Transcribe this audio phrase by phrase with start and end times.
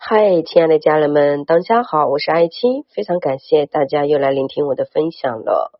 [0.00, 5.72] 嗨，亲爱的家人们，大家好，我是爱青，非常感谢大家又来聆听我的分享了。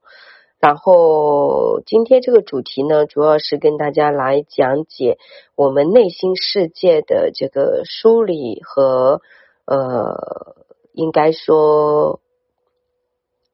[0.58, 5.18] 然后今天这个主题呢，主要是跟大家来讲解
[5.54, 9.22] 我们内心世界的这个梳理和
[9.66, 10.56] 呃，
[10.92, 12.20] 应该说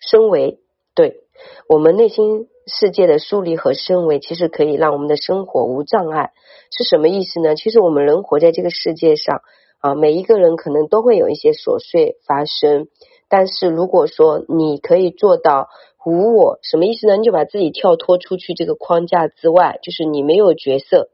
[0.01, 0.61] 升维。
[0.95, 1.25] 对
[1.69, 6.33] 我们内心世界的梳理和升维，其实可以让我们的生活无障碍。
[6.71, 7.55] 是什么意思呢？
[7.55, 9.43] 其实我们人活在这个世界上。
[9.85, 12.89] 啊，每一个人可能都会有一些琐碎发生，
[13.29, 15.69] 但是如果说你可以做到
[16.07, 17.19] 无我，什么意思呢？
[17.19, 21.11] 你就把自己跳脱出去这个框架之外，就是你没有角色，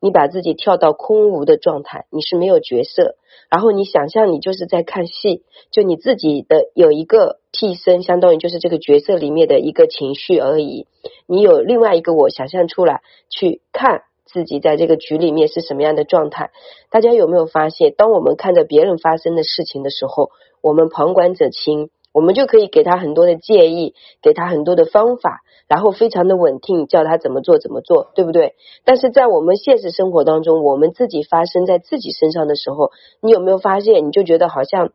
[0.00, 3.16] 你把自己跳到空无的状态，你是没有角色。
[3.50, 10.86] 然后你想象你就是在看戏，就你自己的有一个替身，相当于就是这个角色里面的一个情绪而已。
[11.26, 14.04] 你有另外一个我想象出来去看。
[14.34, 16.50] 自己在这个局里面是什么样的状态？
[16.90, 28.56] 大家有没有发现，当我们看着别人发生的事情的时候，我们旁观者清，我们就可以给他很多的建议，给他很多的方法，然后非常的稳定，叫他怎么做怎么做，对不对？
[28.84, 32.90] 但是在我们现实生活当中，我们自己发生在自己身上的时候，
[33.20, 34.90] 你有没有发现，你就觉得好像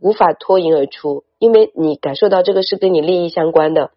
[0.00, 3.90] 无法脱颖而出，因为你感受到这个是跟你利益相关的，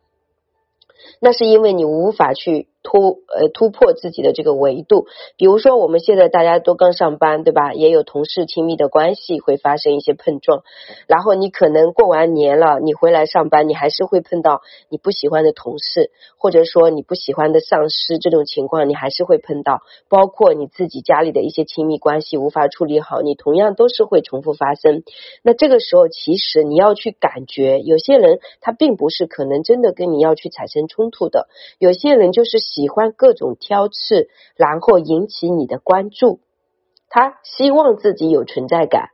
[1.21, 2.67] 那是因为你无法去。
[2.85, 7.73] 突呃突破自己的这个维度，比如说我们现在大家都刚上班，对吧？
[7.73, 10.61] 也有同事亲密的关系会发生一些碰撞，
[11.07, 19.79] 然后你可能过完年了，你回来上班，你还是会碰到你不喜欢的同事，或者说你不喜欢的上司，这种情况你还是会碰到。
[20.07, 25.01] 包括你自己家里的一些亲密关系无法处理好，你同样都是会重复发生。
[25.41, 31.47] 那这个时候，其实你要去感觉，有些人他并不是可能真的跟你要去产生冲突的，
[31.79, 32.74] 有些人就是。
[32.75, 36.41] 喜欢各种挑刺，然后引起你的关注。
[37.07, 39.11] 他希望自己有存在感，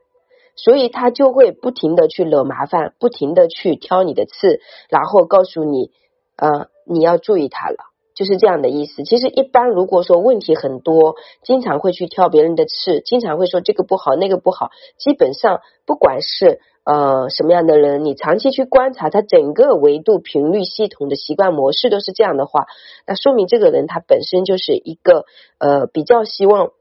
[0.56, 5.92] 所以他就会不停的去惹麻烦，不停的去挑你的刺，然后告诉你，
[6.36, 7.76] 呃，你要注意他了，
[8.16, 9.04] 就是这样的意思。
[9.04, 11.14] 其实一般如果说问题很多，
[11.44, 16.60] 经常会去挑别人的刺，经常会说这个不好那个不好，基本上不管是。
[16.84, 22.64] 呃，什么样的人，你长期去观察他整个维度频率系统的习惯模式都是这样的话，
[23.06, 25.24] 那说明这个人他本身就是一个
[25.58, 26.72] 呃比较希望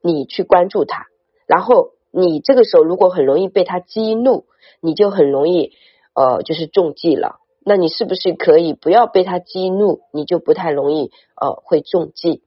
[0.00, 1.06] 你去关注他，
[1.44, 4.44] 然后你这个时候如果很容易被他激怒，
[4.80, 5.72] 你就很容易
[6.14, 7.40] 呃就是中计了。
[7.64, 12.42] 那你是不是可以不要被他激怒，你就不太容易呃会中计？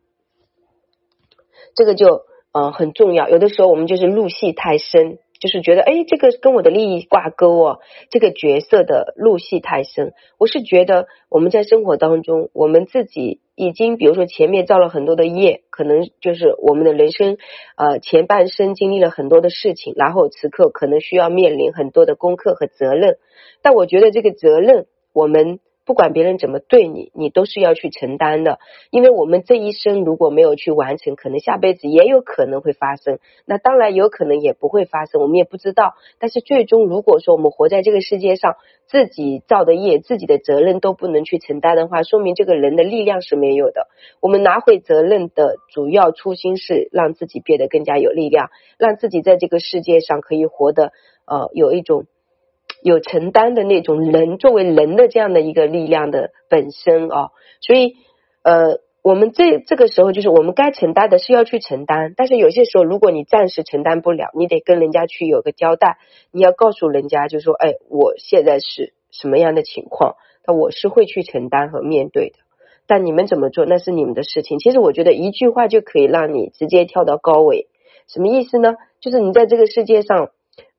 [1.75, 2.21] 这个就
[2.53, 3.27] 呃很重要。
[3.27, 5.19] 有的时候我们就是入戏太深。
[5.41, 7.79] 就是觉得，哎，这个跟我的利益挂钩哦，
[8.12, 10.13] 这个角色的入戏太深。
[10.38, 17.38] 我是觉得我们在生活当中，我们自己已经，比如说前面造了很多的业，可能就是我们的人生
[17.75, 23.18] 呃前半生经历了很多的事情，然后此刻可能需要面临很多的功课和责任。
[23.63, 25.59] 但我觉得这个责任，我们。
[25.86, 28.59] 不管别人怎么对你，你都是要去承担的。
[28.92, 33.19] 因为我们这一生如果没有去完成，可能下辈子也有可能会发生。
[33.46, 35.96] 那当然有可能也不会发生，我们也不知道。
[36.19, 38.56] 但是最终，如果说我们活在这个世界上，
[38.86, 43.88] 自己造的业、自己的责任都不能去承担的话，说明这个人的力量是没有的。
[44.19, 50.92] 我们拿回责任的主要初心是让自己变得更加有力量，让自己在这个世界上可以活得
[51.25, 52.06] 呃有一种。
[52.81, 57.30] 有承担的那种人，作为人的这样的一个力量的本身啊，
[57.62, 57.96] 所以
[58.44, 65.97] 呃，我们这这个时候就是我们该承担的是要去承担，但是有些时候如果你暂时承担不了，你得跟人家去有个交代，
[66.31, 70.16] 你要告诉人家，就说哎，我现在是什么样的情况，
[70.48, 72.38] 那我是会去承担和面对的，
[72.88, 74.58] 但你们怎么做那是你们的事情。
[74.58, 77.68] 其实我觉得一句话就可以让你直接跳到高位，
[78.08, 78.75] 什么意思呢？
[79.00, 80.31] 就是你在这个世界上。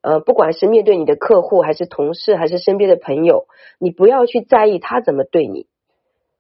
[0.02, 3.46] 呃，不管是面对你的客户，还是同事，还是身边的朋友，
[3.78, 5.66] 你不要去在意他怎么对你。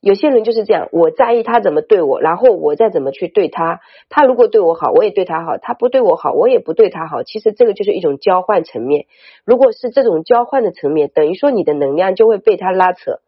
[0.00, 3.78] 有些人就是这样，我在意他怎么对我，然后我再怎么去对他。
[4.08, 7.22] 他如果对我好，我也对他好；他不对我好，我也不对他好。
[7.22, 9.06] 其实这个就是一种交换层面。
[9.44, 13.20] 如果是这种交换的层面，等于说你的能量就会被他拉扯。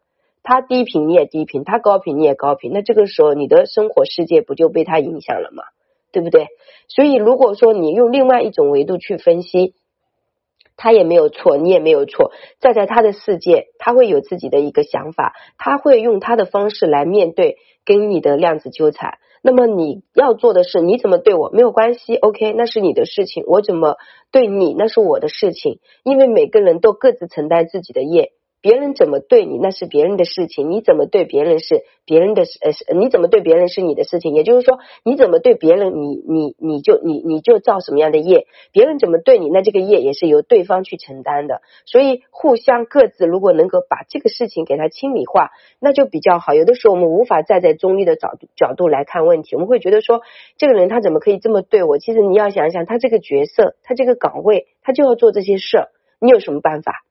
[0.43, 5.63] 他低频你也低频，他高频你也高频，那这个时候你的生活世界不就被他影响了吗？
[6.11, 6.47] 对不对？
[6.89, 9.75] 所以如果说你用另外一种维度去分析。
[10.77, 12.31] 他也没有错，你也没有错。
[12.59, 19.17] 站在他的世界，他会有自己的一个想法，他会用他的方式来面对跟你的量子纠缠。
[19.41, 23.43] 那么你要做的是，你怎么对我没有关系，OK，那是你的事情。
[23.45, 23.97] 我怎么
[24.31, 25.79] 对你，那是我的事情。
[26.03, 28.31] 因为每个人都各自承担自己的业。
[28.65, 34.33] 别人怎么对你那是别人的事情，你怎么对别人是别人的事呃，你怎么对别人是你的事情。
[34.33, 41.61] 也就是说，你怎么对别人，你你你就你你就造什么样的业，别人怎么对你，那这个业也是由对方去承担的。
[41.85, 46.55] 所以互相各自如果能够把这个事情给它清理化，那就比较好。
[46.55, 50.21] 有的时候我们无法站在中立的角度角度来看问题，我们会觉得说
[50.57, 51.99] 这个人他怎么可以这么对我？
[51.99, 55.89] 其实你要想想，他这个角色，他这个岗位，他就要做这些事儿，
[56.19, 57.03] 你有什么办法？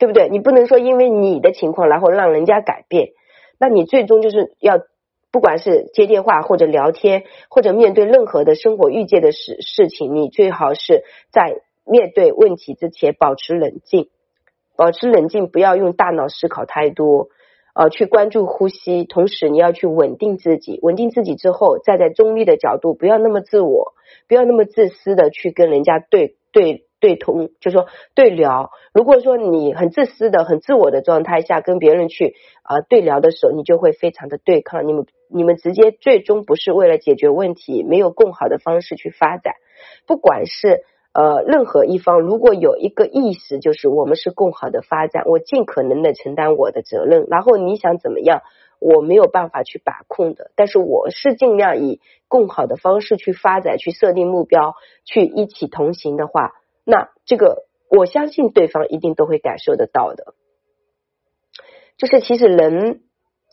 [0.00, 0.28] 对不对？
[0.30, 3.10] 你不能说因为你的情况，然后让人家改变，
[3.58, 4.80] 那你最终就是要
[5.30, 14.08] 不管是接电话或者聊天，或者面对任何的生活遇见的事事情，你最好是在面对问题之前保持冷静，
[14.74, 17.28] 保持冷静，不要用大脑思考太多。
[17.72, 23.92] 呃，去关注呼吸，同时你要去稳定自己，稳定自己之后，站在中立的角度，不要那么自我，
[24.26, 28.70] 不要那么自私的去跟人家对对对通，就说对聊。
[28.92, 39.54] 如果说你很自私的、很自我的状态下跟别人去啊对聊的时候，你就会非常的对抗，你们你们直接最终不是为了解决问题，没有更好的方式去发展，
[40.06, 40.84] 不管是。
[41.12, 48.42] 呃，任何一方如果有一个意识，就是我们是更好的发展，我尽可能的承担我的责任，然后你想怎么样，
[48.78, 56.52] 我没有办法去把控的，但是我是尽量以更好的方式去发展，去设定目标，去一起同行的话，
[56.90, 60.34] 那这个我相信对方一定都会感受得到的。
[61.96, 63.00] 就是其实人，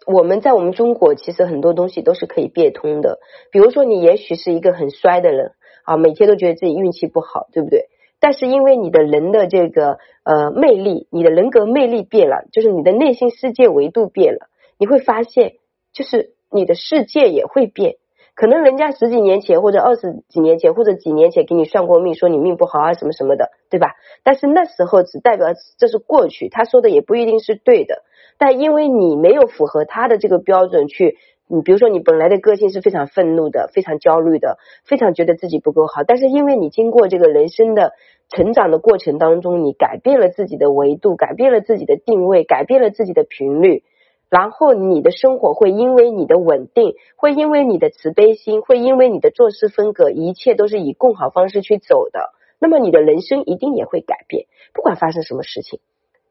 [0.06, 3.19] 我们在我们中国，其实很多东西都是可以变通的，
[3.51, 5.54] 比如说你也许是一个很衰的人。
[5.84, 7.88] 啊，每天都觉得自己运气不好，对不对？
[8.19, 15.54] 但是因为你的人的这个呃魅力，你的人格魅力变了，就是你的内心世界维度变了，你会发现，
[15.94, 17.95] 就是你的世界也会变。
[18.38, 23.95] 可能人家十几年前或者二十几年前或者几年前给你算过命，说你命不好啊什么什么的，对吧？
[24.24, 25.48] 但是那时候只代表
[25.80, 28.04] 这是过去，他说的也不一定是对的。
[28.38, 31.18] 但因为你没有符合他的这个标准去。
[31.50, 36.04] 你比如说，你本来的个性是非常愤怒的，非常焦虑的，非常觉得自己不够好。
[36.04, 37.94] 但是因为你经过这个人生的
[38.28, 43.84] 成长的过程当中，你改变了自己的维度，改变了自己的定位，改变了自己的频率，
[44.29, 52.33] 然后你的生活会因为你的稳定，会因为你的慈悲心，会因为你的做事风格，一切都是以共好方式去走的。
[52.59, 55.79] 那么你的人生一定也会改变，不管发生什么事情。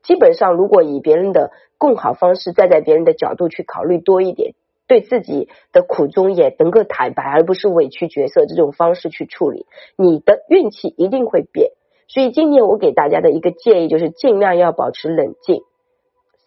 [0.03, 4.55] 基本上，如果以别人的共好方式，站在别人的角度去考虑多一点。
[4.89, 9.67] 对自己的苦衷也能够坦白，而不是委屈角色这种方式去处理，
[9.97, 11.73] 你的运气一定会变。
[12.07, 15.63] 所以今年我给大家的一个建议就是，尽量要保持冷静，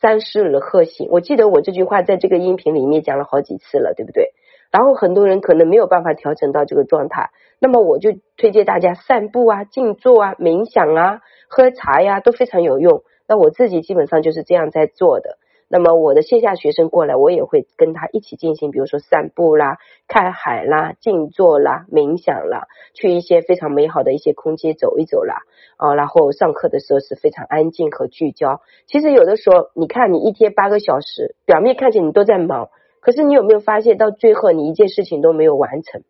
[0.01, 1.07] 三思而后行。
[1.11, 4.31] 我记得我这句话在这个音频里面讲了好几次了，对不对？
[4.71, 13.03] 然后很多人可能没有办法调整到这个状态，那么我就推荐大家散步啊、静坐啊、冥想啊、喝茶呀，都非常有用。
[13.27, 15.37] 那我自己基本上就是这样在做的。
[15.71, 19.77] 那么我的线下学生过来，我也会跟他一起进行，比如说散步啦、
[20.07, 25.43] 看海啦、静坐啦、冥想啦，去一些非常美好的一些空间走一走啦
[25.77, 25.93] 啊。
[25.93, 28.61] 然后上课的时候是非常安静和聚焦。
[28.87, 32.69] 其实有的时候，你看你一天八个小时，表面看起来你都在忙，
[32.99, 36.01] 可是你有没有发现到最后你一件事情都没有完成？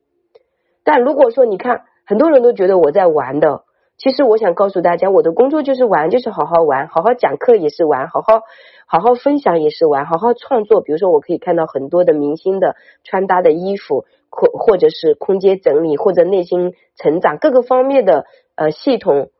[0.85, 3.63] 但如果说你看，很多人都觉得我在玩的。
[4.00, 8.42] 其实我想告诉大家，我的工作就是玩，就是好好玩，好好讲课也是玩，好好
[8.88, 10.80] 好好分享也是玩，好好创作。
[10.80, 18.25] 比如说，我可以看到很多的明星的穿搭的衣服，或或者是空间整理，或者内心成长各个方面的
[18.56, 19.31] 呃系统，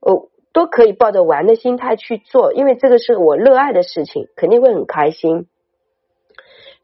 [0.00, 5.46] 哦，都可以抱着玩的心态去做，因为这个是我热爱的事情，肯定会很开心。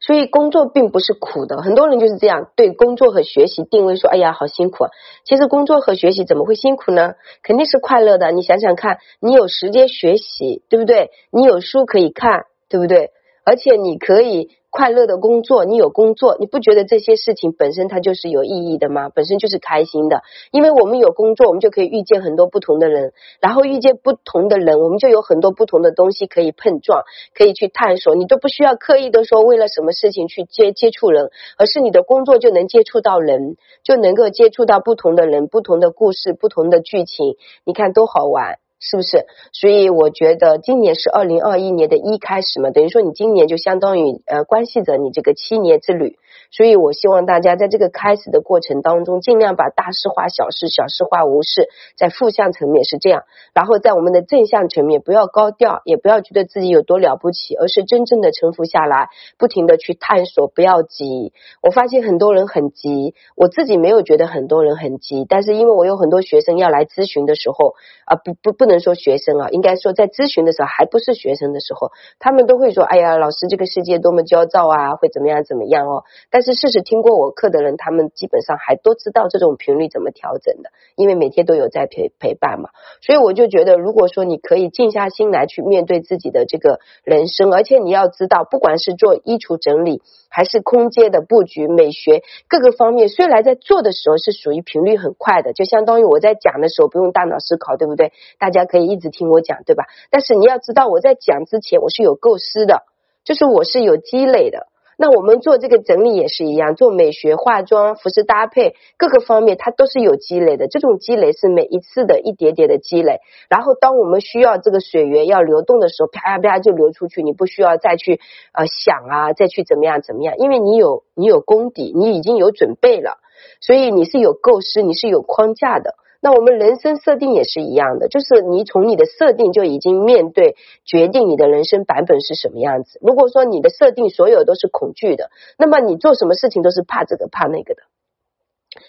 [0.01, 4.91] 所以工作并不是苦的，很多人就是这样对工作和学习定位说：“哎呀，好辛苦啊。”
[5.25, 7.15] 其实工作和学习怎么会辛苦呢？
[7.43, 8.31] 肯定是快乐的。
[8.31, 11.11] 你想想看，你有时间学习，对不对？
[11.31, 13.11] 你有书可以看，对不对？
[13.43, 14.49] 而且你可以。
[14.71, 19.09] 快乐的工作，你有工作，你不觉得这些事情本身它就是有意义的吗？
[19.09, 20.21] 本身就是开心的，
[20.51, 23.11] 因为我们有工作，我们就可以遇见很多不同的人，
[23.41, 28.13] 然后遇见不同的人，我们就有很多不同的东西可以碰撞，可以去探索。
[28.15, 37.35] 你都不需要刻意的说为了什么事情去接接触人，而是你的工作就能接触到人，就能够接触到不同的人、不同的故事、不同的剧情。
[37.65, 38.59] 你看多好玩！
[38.79, 39.25] 是不是？
[39.51, 46.17] 所以我觉得今年是二零二一年的一开始嘛，等于说你今年就相当于呃关系着你这个七年之旅。
[46.51, 51.69] 所以我希望大家在这个开始的过程当中，尽量把大事化小事，小事化无事。
[51.95, 61.33] 在负向层面是这样，然后在我们的正向层面，不要高调，也不要觉得自己有多了不起，而是真正的臣服下来，不停的去探索，不要急。
[61.61, 67.73] 我发现很多人很急，我自己没有觉得很多人很急，但是因为我有很多学生要来咨询的时候，
[68.05, 76.03] 啊不不不能说学生啊，应该说在咨询的时候还不是学生的时候，他们都会说，哎呀，老师这个世界多么焦躁啊，会怎么样怎么样哦。
[76.29, 82.69] 但是事实听过我课的人，他们基本上还都知道这种频率怎么调整的，因为每天都有在陪陪伴嘛。
[83.01, 98.13] 所以我就觉得，如果说你可以静下心来去面对自己的这个人生，而且你要知道，不管是做衣橱整理，还是空间的布局、美学各个方面，虽然在做的时候是属于频率很快的，就相当于我在讲的时候不用大脑思考，对不对？
[98.39, 99.85] 大家可以一直听我讲，对吧？
[100.09, 102.83] 但是你要知道，我在讲之前我是有构思的，
[103.23, 104.68] 就是我是有积累的。
[105.01, 110.67] 那我们做这个整理也是一样，做美学、化妆、服饰搭配各个方面，它都是有积累的。
[110.67, 113.21] 这种积累是每一次的一点点的积累。
[113.47, 118.19] 然后，当我们需要这个水源要流动的时候，啪啪啪就流出去，你不需要再去
[118.51, 123.19] 呃想啊，再去怎么样怎么样，因为你有你有功底，你已经有准备了，
[123.61, 125.95] 所以你是有构思，你是有框架的。
[126.21, 132.99] 那我们人生设定也是一样的，就是你从你的设定就已经面对决定你的人生版本是什么样子。
[133.01, 137.83] 如果说你的设定所有都是恐惧的，那么你做什么事情都是怕这个怕那个的，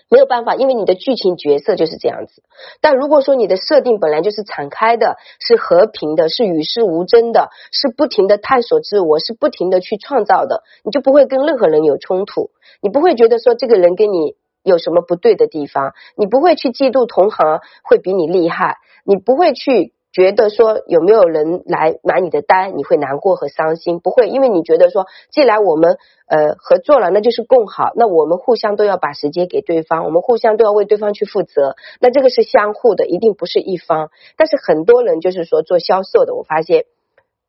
[0.08, 2.42] 没有办法，因为你的剧情角色就是这样子。
[2.80, 12.50] 但如果说你的设定本来就是敞开的，是和平的，是与世无争的，是不停的探索自我，是不停的去创造的，你就不会跟任何人有冲突，
[12.82, 14.34] 你不会觉得说这个人跟你。
[14.62, 15.94] 有什么不对的地方？
[16.16, 34.10] 你不会去嫉妒同行会比你厉害，你不会去觉得说有没有人来买你的单，你会难过和伤心，不会，因为你觉得说，既然我们呃合作了，那就是共好，那我们互相都要把时间给对方，我们互相都要为对方去负责，那这个是相互的，一定不是一方。
[34.36, 36.86] 但是很多人就是说做销售的，我发现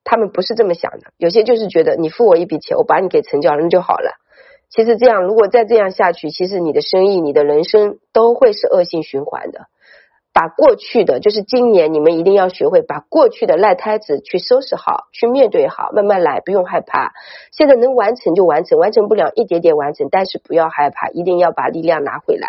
[0.03, 4.19] 他们不是这么想的，有些就是觉得你付我一笔钱，我把你给成交了那就好了。
[4.71, 9.67] 其实这样，如果再这样下去，其实你的生意、你的人生都会是恶性循环的。
[10.33, 17.11] 把过去的，就是今年你们一定要学会把过去的烂摊子去收拾好，去面对好，慢慢来，不用害怕。
[17.51, 22.47] 现在能完成就完成，完成不了一点点完成，但是不要害怕，一定要把力量拿回来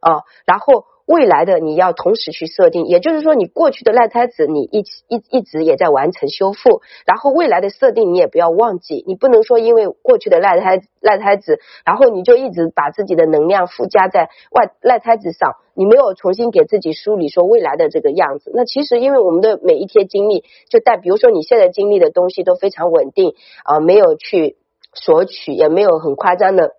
[0.00, 0.22] 啊！
[0.46, 0.84] 然后。
[1.08, 18.52] 未来的你要同时去设定，也就是说，你过去的烂胎子你一一一直也在完成修复，然后未来的设定你也不要忘记，你不能说因为过去的烂胎烂胎子，然后你就一直把自己的能量附加在外烂胎子上，你没有重新给自己梳理说未来的这个样子。
[18.54, 23.32] 那其实因为我们的每一天经历，就带比如说你现在经历的东西都非常稳定
[23.64, 24.58] 啊，没有去
[24.92, 26.74] 索取，也没有很夸张的。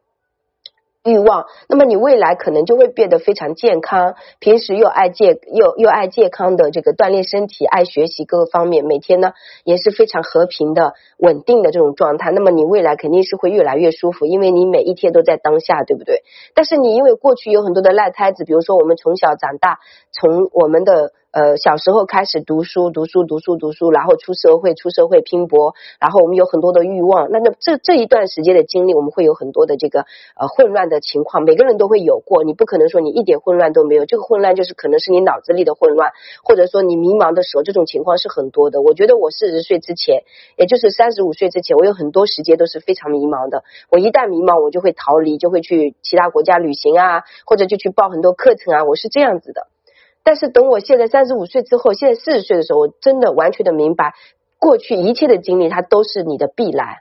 [1.06, 9.32] 欲望，那么你未来可能就会变得非常健康，平时又爱健又又爱健康的这个锻炼身体，爱学习各个方面，每天呢
[9.64, 12.32] 也是非常和平的、稳定的这种状态。
[12.32, 16.24] 那么你未来肯定是会越来越舒服，因为你每一天都在当下，对不对？
[16.54, 19.80] 但是你因为过去有很多的烂摊子，比如说我们从小长大，
[20.12, 21.14] 从我们的。
[21.32, 27.30] 呃，小时候开始读书，读书，读书，读书，然后出社会，出社会拼搏，然后我们有很多的欲望。
[27.30, 32.44] 那那这这一段时间的经历，我们会有很多的这个呃混乱的情况，每个人都会有过。
[32.44, 36.12] 你不可能说你一点混乱都没有，这个混乱就是可能是你脑子里的混乱，
[36.44, 38.82] 或者说你迷茫的时候，这种情况是很多的。
[38.82, 40.24] 我觉得我四十岁之前，
[40.58, 43.64] 也就是三十五岁之前，我有很多时间都是非常迷茫的。
[43.92, 49.68] 我一旦迷茫，我就会逃离，就会去其他国家旅行啊，或者就去报很多课程啊，我是这样子的。
[50.30, 54.14] 但是等我现在三十五岁之后，现在四十岁的时候，我真的完全的明白，
[54.60, 56.98] 过去一切的经历，它都是你的必然。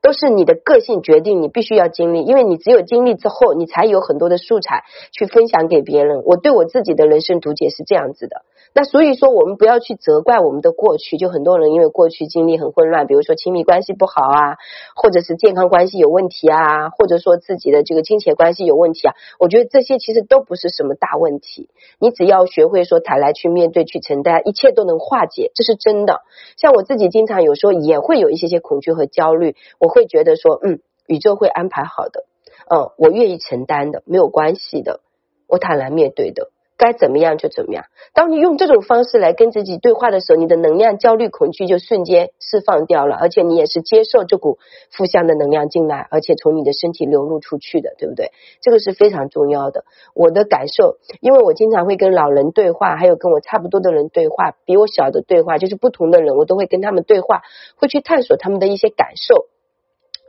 [0.00, 6.22] 都是你的个性决定，你必须要经历，因为你只有经历之后，你才有很多的素材去分享给别人。
[6.24, 8.42] 我对我自己的人生读解是这样子的。
[8.74, 11.18] 那所以说，我们不要去责怪我们的过去。
[11.18, 14.56] 就很多人因为过去经历很混乱，比如说亲密关系不好啊，
[14.96, 19.14] 或者是健康关系有问题啊，或者说自己的这个金钱关系有问题啊。
[19.38, 21.68] 我觉得这些其实都不是什么大问题。
[21.98, 26.22] 你只要学会说坦然去面对、去承担，一切都能化解，这是真的。
[26.56, 29.54] 像我自己经常有时候也会有一些些恐惧和焦虑。
[29.78, 32.24] 我会觉得说，嗯，宇宙会安排好的，
[32.70, 35.00] 嗯，我愿意承担的，没有关系的，
[35.46, 36.50] 我坦然面对的，
[36.82, 37.84] 该怎么样就怎么样。
[38.12, 44.58] 当你用这种方式来跟自己对话的时候，你的能量、焦虑、恐惧就瞬间释放掉了，而且你也是接受这股
[44.90, 48.32] 负向的能量进来，而且从你的身体流露出去的，对不对？
[48.60, 49.84] 这个是非常重要的。
[50.12, 57.42] 我的感受，因为我经常会跟老人对话，还有跟我差不多的人对话，比我小的对话，就是不同的人，我都会跟他们对话，
[57.76, 59.46] 会去探索他们的一些感受。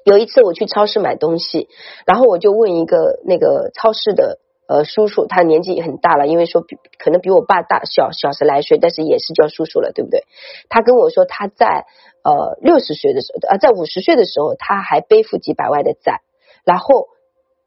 [0.05, 1.69] 有一次我去超市买东西，
[2.05, 10.23] 然后我就问一个那个超市的呃叔叔，他年纪很大了，因为说比可能比我爸大小小十来岁，但是也是叫叔叔了，对不对？
[10.69, 11.85] 他跟我说他在
[12.23, 16.21] 呃六十岁的时候，呃在五十岁的时候，他还背负几百万的债，
[16.63, 17.07] 然后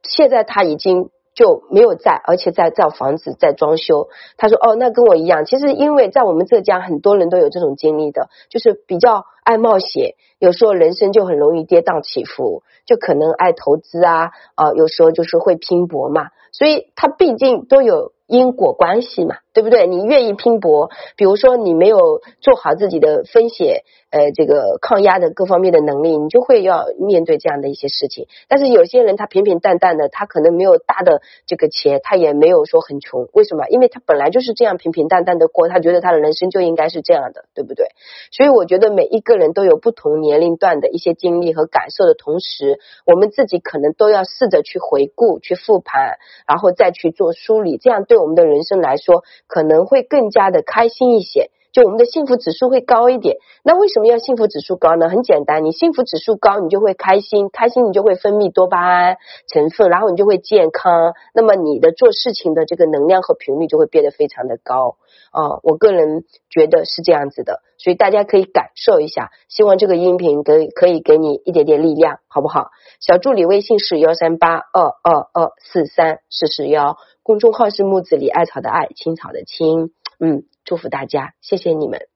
[0.02, 1.10] 现在他已经。
[1.36, 4.08] 就没有在，而且在造房子，在装修。
[4.36, 5.44] 他说：“哦，那跟我一样。
[5.44, 16.30] 其实因为在我们浙江，很多人都有这种经历的，就是比较爱冒险，有时候人生就很容易跌宕起伏，就可能爱投资啊，啊，有时候就是会拼搏嘛。
[16.50, 19.86] 所以他毕竟都有。”因果关系嘛，对不对？
[19.86, 28.26] 你愿意拼搏，比如说你没有做好自己的风险，呃，这个抗压的各方面的能力，你就会要面对这样的一些事情。
[28.48, 33.66] 但是有些人他平平淡淡的，他可能没有大的这个钱，他也没有说很穷，为什么？
[33.68, 37.86] 因为他本来就是这样平平淡淡的过，他觉得他的人生就应该是这样的，对不对？
[38.32, 48.16] 所以我觉得每一个人都有不同年龄段的一些经历和感受的同时，我们自己可能都要试着去回顾、去复盘，然后再去做梳理，这样对。
[48.16, 53.36] 对我们的人生来说，可能会更加的开心一些，就我们的幸福指数会高一点。
[53.62, 55.08] 那为什么要幸福指数高呢？
[55.08, 59.16] 很简单，你幸福指数高，你就会开心，开心你就会分泌多巴胺
[59.48, 61.14] 成分，然后你就会健康。
[61.34, 64.96] 那么你的做事情的这个能量和频率就会变得非常的高
[65.32, 65.60] 啊！
[65.62, 69.30] 我个人觉得是这样子的，所以大家可以感受一下。
[69.48, 72.70] 希望这个音频给可以给你一点点力量，好不好？
[73.00, 76.96] 小助理微信是幺三八二二二四三四四幺。
[77.26, 79.90] 公众号是木子李艾草的艾青草的青，
[80.21, 82.06] 嗯，祝福大家，谢谢你们。